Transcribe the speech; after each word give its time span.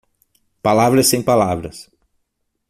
Palavras 0.63 1.05
sem 1.09 1.21
palavras 1.21 1.87